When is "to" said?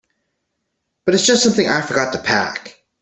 2.13-2.19